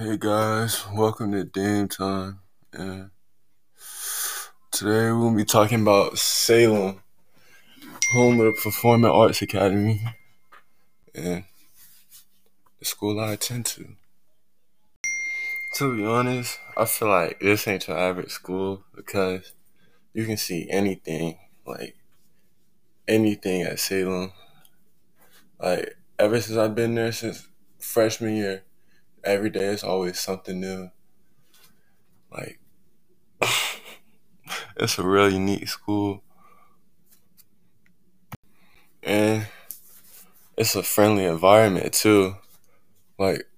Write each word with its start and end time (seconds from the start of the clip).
Hey 0.00 0.16
guys, 0.16 0.84
welcome 0.94 1.32
to 1.32 1.42
Dame 1.42 1.88
Time. 1.88 2.38
And 2.72 3.10
today 4.70 5.10
we'll 5.10 5.34
be 5.34 5.44
talking 5.44 5.82
about 5.82 6.16
Salem, 6.18 7.02
home 8.12 8.38
of 8.38 8.46
the 8.46 8.60
Performing 8.62 9.10
Arts 9.10 9.42
Academy, 9.42 10.00
and 11.16 11.42
the 12.78 12.84
school 12.84 13.18
I 13.18 13.32
attend 13.32 13.66
to. 13.66 13.88
To 15.78 15.96
be 15.96 16.06
honest, 16.06 16.60
I 16.76 16.84
feel 16.84 17.08
like 17.08 17.40
this 17.40 17.66
ain't 17.66 17.88
your 17.88 17.98
average 17.98 18.30
school 18.30 18.84
because 18.94 19.52
you 20.14 20.26
can 20.26 20.36
see 20.36 20.70
anything, 20.70 21.38
like 21.66 21.96
anything 23.08 23.62
at 23.62 23.80
Salem. 23.80 24.30
Like 25.60 25.96
ever 26.20 26.40
since 26.40 26.56
I've 26.56 26.76
been 26.76 26.94
there 26.94 27.10
since 27.10 27.48
freshman 27.80 28.36
year, 28.36 28.62
every 29.24 29.50
day 29.50 29.66
is 29.66 29.84
always 29.84 30.20
something 30.20 30.60
new. 30.60 30.90
Like 32.30 32.58
it's 34.76 34.98
a 34.98 35.02
really 35.02 35.38
neat 35.38 35.68
school. 35.68 36.22
And 39.02 39.46
it's 40.56 40.74
a 40.74 40.82
friendly 40.82 41.24
environment 41.24 41.92
too. 41.92 42.36
Like 43.18 43.48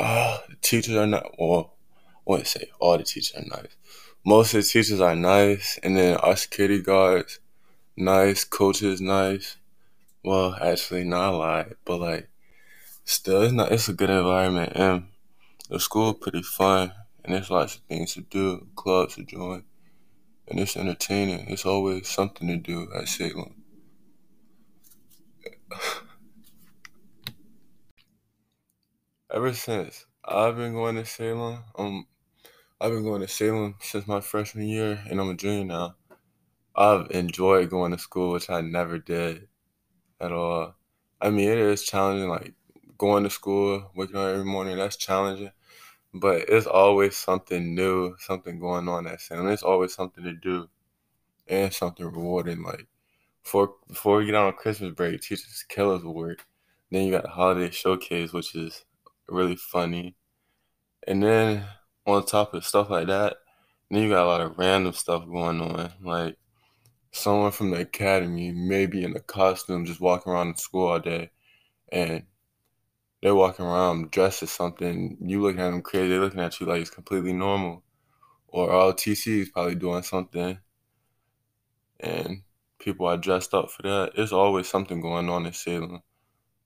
uh, 0.00 0.38
the 0.48 0.56
teachers 0.62 0.96
are 0.96 1.06
not 1.06 1.34
well, 1.38 1.74
I 2.04 2.10
wouldn't 2.26 2.48
say 2.48 2.70
all 2.80 2.98
the 2.98 3.04
teachers 3.04 3.36
are 3.36 3.46
nice. 3.48 3.76
Most 4.24 4.54
of 4.54 4.62
the 4.64 4.68
teachers 4.68 5.00
are 5.00 5.16
nice 5.16 5.78
and 5.82 5.96
then 5.96 6.16
our 6.18 6.36
security 6.36 6.82
guards 6.82 7.40
nice, 7.96 8.44
coaches 8.44 9.00
nice. 9.00 9.56
Well, 10.24 10.56
actually 10.62 11.04
not 11.04 11.34
a 11.34 11.36
lot, 11.36 11.68
but 11.84 12.00
like 12.00 12.30
still 13.04 13.42
it's 13.42 13.54
not 13.54 13.72
it's 13.72 13.88
a 13.88 13.94
good 13.94 14.10
environment 14.10 14.72
and 14.76 15.06
the 15.68 15.78
school 15.78 16.14
pretty 16.14 16.42
fun 16.42 16.92
and 17.24 17.34
there's 17.34 17.50
lots 17.50 17.76
of 17.76 17.82
things 17.82 18.14
to 18.14 18.22
do, 18.22 18.68
clubs 18.74 19.16
to 19.16 19.24
join, 19.24 19.64
and 20.46 20.58
it's 20.58 20.76
entertaining. 20.78 21.46
It's 21.48 21.66
always 21.66 22.08
something 22.08 22.48
to 22.48 22.56
do 22.56 22.88
at 22.94 23.06
Salem. 23.06 23.54
Ever 29.30 29.52
since 29.52 30.06
I've 30.24 30.56
been 30.56 30.72
going 30.72 30.96
to 30.96 31.04
Salem, 31.04 31.64
um, 31.76 32.06
I've 32.80 32.92
been 32.92 33.02
going 33.04 33.20
to 33.20 33.28
Salem 33.28 33.74
since 33.80 34.06
my 34.06 34.22
freshman 34.22 34.66
year, 34.68 35.02
and 35.10 35.20
I'm 35.20 35.28
a 35.28 35.34
junior 35.34 35.66
now. 35.66 35.96
I've 36.74 37.10
enjoyed 37.10 37.68
going 37.68 37.92
to 37.92 37.98
school, 37.98 38.32
which 38.32 38.48
I 38.48 38.62
never 38.62 38.98
did 38.98 39.48
at 40.18 40.32
all. 40.32 40.76
I 41.20 41.28
mean, 41.28 41.50
it 41.50 41.58
is 41.58 41.82
challenging, 41.82 42.30
like 42.30 42.54
going 42.96 43.24
to 43.24 43.30
school, 43.30 43.90
waking 43.94 44.16
up 44.16 44.28
every 44.28 44.46
morning. 44.46 44.78
That's 44.78 44.96
challenging, 44.96 45.50
but 46.14 46.48
it's 46.48 46.66
always 46.66 47.16
something 47.16 47.74
new, 47.74 48.14
something 48.18 48.58
going 48.58 48.88
on 48.88 49.06
at 49.06 49.20
Salem. 49.20 49.46
There's 49.46 49.62
always 49.62 49.94
something 49.94 50.24
to 50.24 50.32
do 50.32 50.68
and 51.46 51.72
something 51.72 52.06
rewarding. 52.06 52.62
Like 52.62 52.86
before 53.42 53.74
before 53.88 54.18
we 54.18 54.26
get 54.26 54.34
on 54.34 54.52
Christmas 54.54 54.94
break, 54.94 55.20
teachers 55.20 55.64
kill 55.68 55.92
us 55.94 56.02
work. 56.02 56.46
Then 56.90 57.04
you 57.04 57.12
got 57.12 57.24
the 57.24 57.30
holiday 57.30 57.70
showcase, 57.70 58.32
which 58.32 58.54
is 58.54 58.84
really 59.28 59.56
funny. 59.56 60.16
And 61.06 61.22
then 61.22 61.64
on 62.06 62.24
top 62.24 62.54
of 62.54 62.64
stuff 62.64 62.90
like 62.90 63.06
that, 63.08 63.36
then 63.90 64.02
you 64.02 64.08
got 64.08 64.24
a 64.24 64.26
lot 64.26 64.40
of 64.40 64.58
random 64.58 64.92
stuff 64.92 65.26
going 65.26 65.60
on. 65.60 65.92
Like 66.02 66.36
someone 67.12 67.50
from 67.50 67.70
the 67.70 67.80
academy 67.80 68.52
maybe 68.52 69.04
in 69.04 69.16
a 69.16 69.20
costume 69.20 69.84
just 69.84 70.00
walking 70.00 70.32
around 70.32 70.54
the 70.54 70.60
school 70.60 70.88
all 70.88 71.00
day 71.00 71.30
and 71.90 72.22
they're 73.22 73.34
walking 73.34 73.64
around 73.64 74.10
dressed 74.10 74.42
as 74.42 74.50
something, 74.50 75.16
you 75.20 75.42
looking 75.42 75.60
at 75.60 75.70
them 75.70 75.82
crazy, 75.82 76.08
they're 76.08 76.20
looking 76.20 76.40
at 76.40 76.58
you 76.60 76.66
like 76.66 76.80
it's 76.80 76.90
completely 76.90 77.32
normal. 77.32 77.82
Or 78.48 78.68
ROTC 78.68 79.42
is 79.42 79.50
probably 79.50 79.74
doing 79.74 80.02
something 80.02 80.58
and 82.00 82.42
people 82.78 83.06
are 83.06 83.16
dressed 83.16 83.54
up 83.54 83.70
for 83.70 83.82
that. 83.82 84.12
There's 84.14 84.32
always 84.32 84.68
something 84.68 85.00
going 85.00 85.28
on 85.28 85.46
in 85.46 85.52
Salem. 85.52 86.02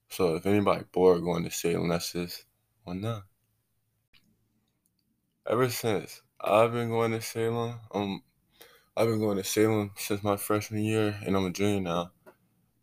So 0.09 0.35
if 0.35 0.45
anybody 0.45 0.85
bored 0.91 1.23
going 1.23 1.43
to 1.43 1.51
Salem, 1.51 1.89
that's 1.89 2.13
just 2.13 2.45
why 2.83 2.93
not? 2.93 3.23
Ever 5.49 5.69
since 5.69 6.21
I've 6.39 6.71
been 6.71 6.89
going 6.89 7.11
to 7.11 7.21
Salem, 7.21 7.79
um, 7.93 8.23
I've 8.95 9.07
been 9.07 9.19
going 9.19 9.37
to 9.37 9.43
Salem 9.43 9.91
since 9.97 10.23
my 10.23 10.37
freshman 10.37 10.83
year, 10.83 11.17
and 11.25 11.35
I'm 11.35 11.45
a 11.45 11.51
junior 11.51 11.81
now. 11.81 12.11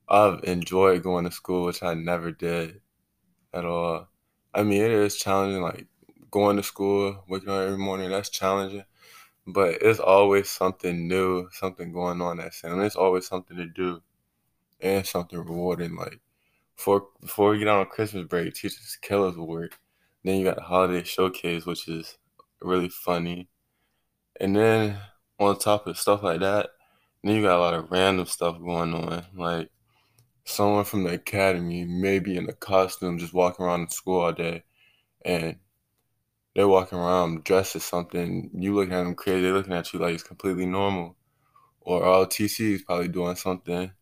I've 0.09 0.42
enjoyed 0.42 1.04
going 1.04 1.25
to 1.25 1.30
school, 1.30 1.66
which 1.66 1.82
I 1.84 1.94
never 1.94 2.32
did 2.32 2.80
at 3.53 3.65
all. 3.65 4.09
I 4.55 4.62
mean, 4.62 4.83
it 4.83 4.91
is 4.91 5.16
challenging, 5.16 5.62
like 5.62 5.87
going 6.31 6.56
to 6.56 6.62
school, 6.62 7.25
waking 7.28 7.49
up 7.49 7.61
every 7.61 7.78
morning. 7.78 8.11
That's 8.11 8.31
challenging, 8.31 8.84
but 9.47 9.78
it's 9.83 10.00
always 10.00 10.49
something 10.49 11.09
new, 11.09 11.49
something 11.53 11.93
going 11.93 12.21
on 12.21 12.41
at 12.41 12.55
Salem. 12.55 12.81
There's 12.81 12.97
always 12.97 13.27
something 13.27 13.56
to 13.56 13.66
do 13.66 14.03
and 14.81 15.06
something 15.06 15.39
rewarding. 15.39 15.97
Like 15.97 16.21
before 16.77 17.09
before 17.21 17.50
we 17.50 17.59
get 17.59 17.69
on 17.69 17.87
Christmas 17.87 18.27
break, 18.27 18.55
teachers 18.55 18.99
kill 19.00 19.25
us 19.25 19.37
with 19.37 19.49
work. 19.49 19.78
Then 20.25 20.37
you 20.37 20.44
got 20.44 20.56
the 20.56 20.62
holiday 20.62 21.03
showcase, 21.05 21.66
which 21.66 21.89
is 21.89 22.19
really 22.60 22.89
funny. 22.89 23.49
And 24.41 24.55
then 24.56 24.99
on 25.39 25.59
top 25.59 25.87
of 25.87 25.99
stuff 25.99 26.22
like 26.22 26.41
that, 26.41 26.71
then 27.22 27.37
you 27.37 27.43
got 27.43 27.59
a 27.59 27.60
lot 27.60 27.75
of 27.75 27.91
random 27.91 28.27
stuff 28.27 28.59
going 28.59 28.94
on. 28.94 29.25
Like 29.34 29.71
someone 30.45 30.84
from 30.84 31.05
the 31.05 31.15
academy 31.15 31.84
maybe 31.84 32.37
in 32.37 32.49
a 32.49 32.53
costume 32.53 33.19
just 33.19 33.34
walking 33.34 33.65
around 33.65 33.89
the 33.89 33.95
school 33.95 34.21
all 34.21 34.33
day 34.33 34.65
and 35.25 35.56
they're 36.55 36.69
walking 36.69 36.99
around 36.99 37.45
dressed 37.45 37.77
as 37.77 37.84
something, 37.84 38.51
you 38.55 38.75
looking 38.75 38.95
at 38.95 39.05
them 39.05 39.15
crazy, 39.15 39.43
they're 39.43 39.53
looking 39.53 39.73
at 39.73 39.93
you 39.93 40.01
like 40.01 40.15
it's 40.15 40.23
completely 40.23 40.67
normal. 40.67 41.17
Or 41.81 42.03
ROTC 42.03 42.75
is 42.75 42.83
probably 42.83 43.09
doing 43.09 43.37
something 43.37 43.93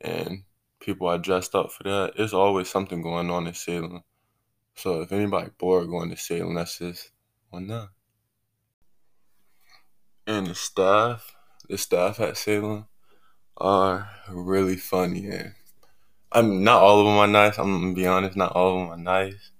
and 0.00 0.44
people 0.80 1.08
are 1.08 1.18
dressed 1.18 1.54
up 1.54 1.72
for 1.72 1.82
that. 1.84 2.12
There's 2.16 2.34
always 2.34 2.68
something 2.68 3.02
going 3.02 3.30
on 3.30 3.46
in 3.46 3.54
Salem. 3.54 4.02
So 4.76 5.02
if 5.02 5.12
anybody 5.12 5.50
bored 5.58 5.88
going 5.88 6.10
to 6.10 6.16
Salem, 6.16 6.54
that's 6.54 6.78
just 6.78 7.10
why 7.50 7.60
not? 7.60 7.88
And 10.26 10.46
the 10.46 10.54
staff, 10.54 11.34
the 11.68 11.78
staff 11.78 12.20
at 12.20 12.36
Salem 12.36 12.86
are 13.58 14.08
really 14.30 14.76
funny 14.76 15.26
and 15.26 15.52
I'm 16.30 16.62
not 16.62 16.82
all 16.82 17.00
of 17.00 17.06
them 17.06 17.16
are 17.16 17.26
nice. 17.26 17.58
I'm 17.58 17.80
gonna 17.80 17.94
be 17.94 18.06
honest, 18.06 18.36
not 18.36 18.52
all 18.52 18.74
of 18.74 18.80
them 18.80 18.90
are 18.90 19.02
nice. 19.02 19.50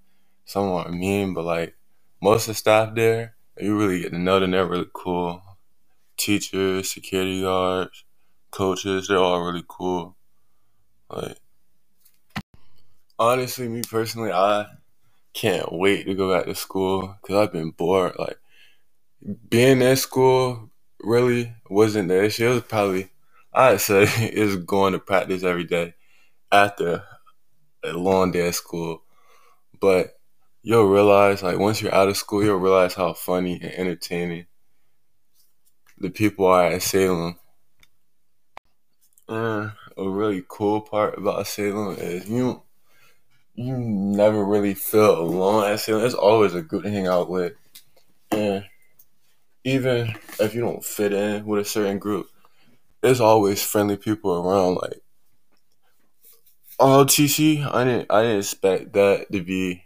Some 0.45 0.69
are 0.69 0.89
mean, 0.89 1.33
but 1.33 1.45
like 1.45 1.75
most 2.21 2.43
of 2.43 2.47
the 2.49 2.53
staff 2.55 2.95
there, 2.95 3.35
you 3.59 3.77
really 3.77 4.01
get 4.01 4.11
to 4.11 4.19
know 4.19 4.39
them. 4.39 4.51
They're 4.51 4.65
really 4.65 4.89
cool. 4.93 5.41
Teachers, 6.17 6.91
security 6.91 7.41
guards, 7.41 8.03
coaches, 8.51 9.07
they're 9.07 9.17
all 9.17 9.41
really 9.41 9.63
cool. 9.67 10.15
Like 11.09 11.37
honestly, 13.17 13.67
me 13.67 13.81
personally, 13.89 14.31
I 14.31 14.67
can't 15.33 15.71
wait 15.71 16.05
to 16.05 16.13
go 16.13 16.35
back 16.35 16.45
to 16.45 16.55
school 16.55 17.15
because 17.21 17.35
I've 17.35 17.53
been 17.53 17.71
bored. 17.71 18.13
Like 18.19 18.37
being 19.49 19.81
in 19.81 19.95
school 19.95 20.69
really 21.01 21.53
wasn't 21.69 22.09
the 22.09 22.23
issue. 22.25 22.49
It 22.49 22.53
was 22.53 22.63
probably 22.63 23.09
I'd 23.59 23.81
say 23.81 24.03
is 24.33 24.55
going 24.55 24.93
to 24.93 24.99
practice 24.99 25.43
every 25.43 25.65
day 25.65 25.93
after 26.49 27.03
a 27.83 27.91
long 27.91 28.31
day 28.31 28.47
at 28.47 28.55
school. 28.55 29.03
But 29.81 30.17
you'll 30.61 30.87
realize 30.87 31.43
like 31.43 31.59
once 31.59 31.81
you're 31.81 31.93
out 31.93 32.07
of 32.07 32.15
school, 32.15 32.41
you'll 32.41 32.55
realize 32.55 32.93
how 32.93 33.11
funny 33.11 33.59
and 33.61 33.73
entertaining 33.73 34.45
the 35.97 36.09
people 36.09 36.45
are 36.45 36.67
at 36.67 36.81
Salem. 36.81 37.37
And 39.27 39.73
a 39.97 40.09
really 40.09 40.43
cool 40.47 40.79
part 40.79 41.17
about 41.17 41.45
Salem 41.45 41.97
is 41.99 42.29
you 42.29 42.63
you 43.55 43.77
never 43.77 44.45
really 44.45 44.73
feel 44.73 45.19
alone 45.19 45.69
at 45.69 45.81
Salem. 45.81 45.99
There's 45.99 46.13
always 46.13 46.55
a 46.55 46.61
group 46.61 46.83
to 46.83 46.89
hang 46.89 47.07
out 47.07 47.29
with. 47.29 47.55
And 48.31 48.63
even 49.65 50.15
if 50.39 50.55
you 50.55 50.61
don't 50.61 50.85
fit 50.85 51.11
in 51.11 51.45
with 51.45 51.59
a 51.59 51.65
certain 51.65 51.99
group, 51.99 52.29
there's 53.01 53.21
always 53.21 53.63
friendly 53.63 53.97
people 53.97 54.35
around. 54.35 54.75
Like 54.75 55.01
ROTC, 56.79 57.73
I 57.73 57.83
didn't 57.83 58.11
I 58.11 58.21
didn't 58.23 58.39
expect 58.39 58.93
that 58.93 59.31
to 59.31 59.41
be 59.41 59.83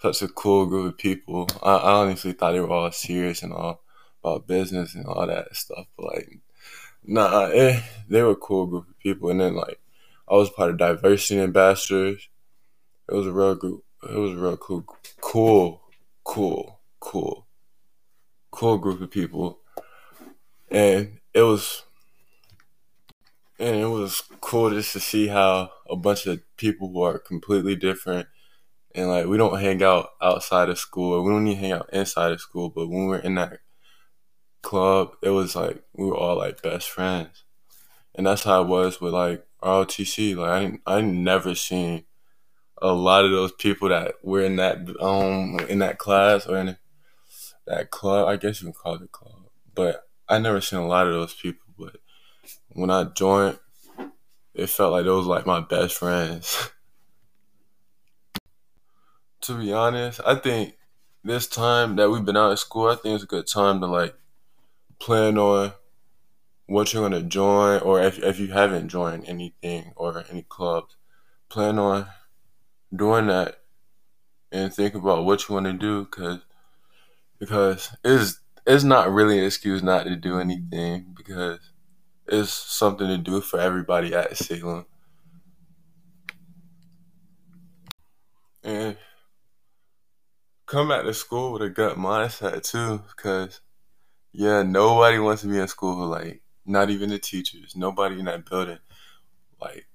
such 0.00 0.22
a 0.22 0.28
cool 0.28 0.66
group 0.66 0.92
of 0.92 0.98
people. 0.98 1.48
I, 1.62 1.76
I 1.76 1.92
honestly 2.00 2.32
thought 2.32 2.52
they 2.52 2.60
were 2.60 2.70
all 2.70 2.90
serious 2.92 3.42
and 3.42 3.52
all 3.52 3.82
about 4.22 4.46
business 4.46 4.94
and 4.94 5.06
all 5.06 5.26
that 5.26 5.54
stuff. 5.54 5.86
But 5.96 6.06
like, 6.06 6.38
nah, 7.04 7.46
eh, 7.46 7.80
they 8.08 8.22
were 8.22 8.32
a 8.32 8.36
cool 8.36 8.66
group 8.66 8.88
of 8.88 8.98
people. 8.98 9.30
And 9.30 9.40
then 9.40 9.54
like, 9.54 9.80
I 10.28 10.34
was 10.34 10.50
part 10.50 10.70
of 10.70 10.78
diversity 10.78 11.40
ambassadors. 11.40 12.28
It 13.08 13.14
was 13.14 13.26
a 13.26 13.32
real 13.32 13.54
group. 13.54 13.84
It 14.02 14.16
was 14.16 14.32
a 14.32 14.36
real 14.36 14.56
cool, 14.56 14.84
cool, 15.20 15.80
cool, 16.24 16.80
cool, 16.98 17.46
cool 18.50 18.78
group 18.78 19.00
of 19.00 19.10
people, 19.10 19.60
and 20.70 21.20
it 21.32 21.42
was, 21.42 21.84
and 23.58 23.76
it 23.76 23.86
was 23.86 24.22
cool 24.40 24.70
just 24.70 24.92
to 24.92 25.00
see 25.00 25.28
how 25.28 25.70
a 25.88 25.96
bunch 25.96 26.26
of 26.26 26.40
people 26.56 26.88
who 26.92 27.02
are 27.02 27.18
completely 27.18 27.76
different 27.76 28.26
and 28.94 29.08
like 29.08 29.26
we 29.26 29.36
don't 29.36 29.60
hang 29.60 29.82
out 29.82 30.10
outside 30.22 30.68
of 30.68 30.78
school 30.78 31.14
or 31.14 31.22
we 31.22 31.30
don't 31.30 31.46
even 31.46 31.60
hang 31.62 31.72
out 31.72 31.90
inside 31.92 32.32
of 32.32 32.40
school 32.40 32.70
but 32.70 32.88
when 32.88 33.08
we 33.08 33.16
are 33.16 33.20
in 33.20 33.34
that 33.36 33.58
club 34.62 35.12
it 35.22 35.30
was 35.30 35.56
like 35.56 35.82
we 35.94 36.06
were 36.06 36.16
all 36.16 36.36
like 36.38 36.62
best 36.62 36.88
friends. 36.88 37.44
And 38.14 38.26
that's 38.26 38.44
how 38.44 38.62
it 38.62 38.68
was 38.68 39.00
with 39.00 39.14
like 39.14 39.46
ROTC 39.62 40.36
like 40.36 40.50
I 40.50 40.60
didn't, 40.60 40.80
I 40.86 41.00
never 41.00 41.54
seen 41.54 42.04
a 42.80 42.92
lot 42.92 43.24
of 43.24 43.32
those 43.32 43.52
people 43.52 43.88
that 43.90 44.14
were 44.22 44.42
in 44.42 44.56
that 44.56 44.78
um 45.00 45.58
in 45.68 45.80
that 45.80 45.98
class 45.98 46.46
or 46.46 46.58
in 46.58 46.76
that 47.66 47.90
club. 47.90 48.28
I 48.28 48.36
guess 48.36 48.60
you 48.60 48.66
can 48.66 48.74
call 48.74 48.94
it 48.96 49.02
a 49.02 49.08
club 49.08 49.46
but 49.74 50.02
I 50.28 50.38
never 50.38 50.60
seen 50.60 50.80
a 50.80 50.86
lot 50.86 51.06
of 51.06 51.14
those 51.14 51.34
people 51.34 51.66
but 51.78 51.96
when 52.70 52.90
I 52.90 53.04
joined 53.04 53.58
it 54.54 54.68
felt 54.68 54.92
like 54.92 55.04
those 55.04 55.26
like 55.26 55.46
my 55.46 55.60
best 55.60 55.96
friends. 55.96 56.70
To 59.42 59.58
be 59.58 59.72
honest, 59.72 60.20
I 60.24 60.36
think 60.36 60.76
this 61.24 61.48
time 61.48 61.96
that 61.96 62.08
we've 62.08 62.24
been 62.24 62.36
out 62.36 62.52
of 62.52 62.60
school, 62.60 62.86
I 62.86 62.94
think 62.94 63.16
it's 63.16 63.24
a 63.24 63.26
good 63.26 63.48
time 63.48 63.80
to 63.80 63.88
like 63.88 64.14
plan 65.00 65.36
on 65.36 65.72
what 66.66 66.92
you're 66.92 67.02
gonna 67.02 67.22
join, 67.22 67.80
or 67.80 68.00
if 68.00 68.20
if 68.20 68.38
you 68.38 68.52
haven't 68.52 68.86
joined 68.86 69.24
anything 69.26 69.94
or 69.96 70.24
any 70.30 70.42
clubs, 70.42 70.94
plan 71.48 71.80
on 71.80 72.06
doing 72.94 73.26
that 73.26 73.56
and 74.52 74.72
think 74.72 74.94
about 74.94 75.24
what 75.24 75.48
you 75.48 75.54
want 75.56 75.66
to 75.66 75.72
do, 75.72 76.04
cause 76.04 76.38
because 77.40 77.96
it's 78.04 78.38
it's 78.64 78.84
not 78.84 79.10
really 79.10 79.40
an 79.40 79.44
excuse 79.44 79.82
not 79.82 80.04
to 80.04 80.14
do 80.14 80.38
anything 80.38 81.14
because 81.16 81.71
it's 82.32 82.50
something 82.50 83.06
to 83.06 83.18
do 83.18 83.42
for 83.42 83.60
everybody 83.60 84.14
at 84.14 84.36
Salem. 84.36 84.86
And 88.64 88.96
come 90.64 90.88
back 90.88 91.04
to 91.04 91.12
school 91.12 91.52
with 91.52 91.62
a 91.62 91.68
gut 91.68 91.96
mindset 91.98 92.62
too, 92.62 93.02
because 93.08 93.60
yeah, 94.32 94.62
nobody 94.62 95.18
wants 95.18 95.42
to 95.42 95.48
be 95.48 95.58
in 95.58 95.68
school. 95.68 96.06
Like, 96.06 96.42
not 96.64 96.88
even 96.88 97.10
the 97.10 97.18
teachers, 97.18 97.76
nobody 97.76 98.18
in 98.18 98.24
that 98.24 98.48
building, 98.48 98.78
like, 99.60 99.86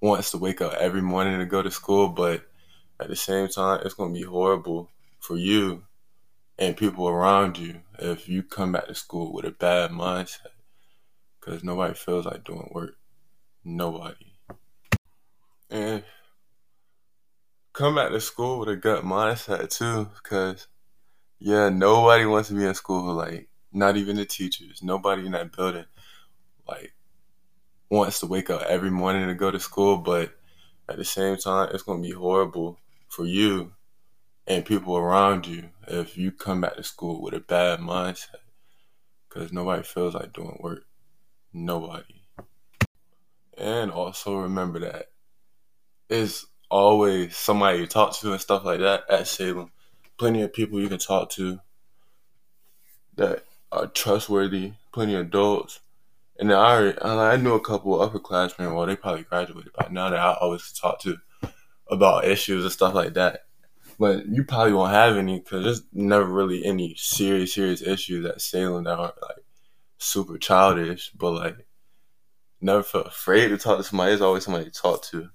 wants 0.00 0.30
to 0.30 0.38
wake 0.38 0.60
up 0.60 0.74
every 0.74 1.02
morning 1.02 1.38
to 1.40 1.46
go 1.46 1.62
to 1.62 1.70
school. 1.70 2.08
But 2.08 2.44
at 3.00 3.08
the 3.08 3.16
same 3.16 3.48
time, 3.48 3.80
it's 3.84 3.94
gonna 3.94 4.12
be 4.12 4.22
horrible 4.22 4.88
for 5.18 5.36
you 5.36 5.82
and 6.60 6.76
people 6.76 7.08
around 7.08 7.58
you 7.58 7.80
if 7.98 8.28
you 8.28 8.42
come 8.44 8.72
back 8.72 8.86
to 8.86 8.94
school 8.94 9.32
with 9.32 9.46
a 9.46 9.50
bad 9.50 9.90
mindset, 9.90 10.52
because 11.40 11.64
nobody 11.64 11.94
feels 11.94 12.26
like 12.26 12.44
doing 12.44 12.68
work. 12.72 12.96
Nobody. 13.64 14.34
And 15.70 16.04
come 17.72 17.94
back 17.94 18.10
to 18.10 18.20
school 18.20 18.58
with 18.58 18.68
a 18.68 18.76
gut 18.76 19.04
mindset 19.04 19.70
too, 19.70 20.08
because 20.22 20.66
yeah, 21.38 21.68
nobody 21.68 22.26
wants 22.26 22.48
to 22.48 22.54
be 22.54 22.64
in 22.64 22.74
school. 22.74 23.14
Like, 23.14 23.48
not 23.72 23.96
even 23.96 24.16
the 24.16 24.24
teachers, 24.24 24.82
nobody 24.82 25.24
in 25.26 25.32
that 25.32 25.56
building, 25.56 25.86
like, 26.66 26.92
wants 27.88 28.20
to 28.20 28.26
wake 28.26 28.50
up 28.50 28.62
every 28.62 28.90
morning 28.90 29.26
to 29.28 29.34
go 29.34 29.50
to 29.50 29.60
school. 29.60 29.96
But 29.96 30.34
at 30.88 30.96
the 30.96 31.04
same 31.04 31.36
time, 31.36 31.70
it's 31.72 31.82
gonna 31.82 32.02
be 32.02 32.10
horrible 32.10 32.78
for 33.08 33.24
you 33.24 33.72
and 34.46 34.64
people 34.64 34.96
around 34.96 35.46
you 35.46 35.70
if 35.86 36.16
you 36.16 36.32
come 36.32 36.60
back 36.60 36.76
to 36.76 36.82
school 36.82 37.22
with 37.22 37.34
a 37.34 37.40
bad 37.40 37.78
mindset, 37.78 38.42
because 39.28 39.52
nobody 39.52 39.82
feels 39.82 40.14
like 40.14 40.32
doing 40.32 40.58
work. 40.60 40.84
Nobody. 41.52 42.22
And 43.56 43.90
also 43.90 44.36
remember 44.36 44.80
that 44.80 45.06
it's 46.08 46.46
always 46.70 47.36
somebody 47.36 47.78
you 47.78 47.86
talk 47.86 48.16
to 48.18 48.32
and 48.32 48.40
stuff 48.40 48.64
like 48.64 48.80
that 48.80 49.04
at 49.10 49.26
Salem. 49.26 49.70
Plenty 50.18 50.42
of 50.42 50.52
people 50.52 50.80
you 50.80 50.88
can 50.88 50.98
talk 50.98 51.30
to 51.30 51.60
that 53.16 53.44
are 53.72 53.86
trustworthy, 53.86 54.72
plenty 54.92 55.14
of 55.14 55.22
adults. 55.22 55.80
And 56.38 56.52
I 56.52 56.94
I 57.02 57.36
knew 57.36 57.54
a 57.54 57.60
couple 57.60 58.00
of 58.00 58.12
upperclassmen, 58.12 58.74
well, 58.74 58.86
they 58.86 58.96
probably 58.96 59.24
graduated 59.24 59.72
by 59.72 59.88
now 59.90 60.10
that 60.10 60.18
I 60.18 60.34
always 60.40 60.72
talk 60.72 61.00
to 61.00 61.18
about 61.88 62.24
issues 62.24 62.64
and 62.64 62.72
stuff 62.72 62.94
like 62.94 63.14
that. 63.14 63.44
But 63.98 64.26
you 64.26 64.44
probably 64.44 64.72
won't 64.72 64.92
have 64.92 65.16
any 65.16 65.40
because 65.40 65.64
there's 65.64 65.82
never 65.92 66.24
really 66.24 66.64
any 66.64 66.94
serious, 66.96 67.54
serious 67.54 67.82
issues 67.82 68.24
at 68.24 68.40
Salem 68.40 68.84
that 68.84 68.98
aren't 68.98 69.20
like 69.20 69.44
super 70.00 70.38
childish. 70.38 71.10
But 71.12 71.32
like, 71.32 71.66
never 72.60 72.82
felt 72.82 73.06
afraid 73.06 73.48
to 73.48 73.58
talk 73.58 73.78
to 73.78 73.84
somebody. 73.84 74.10
There's 74.10 74.20
always 74.20 74.44
somebody 74.44 74.64
to 74.64 74.70
talk 74.70 75.02
to. 75.04 75.28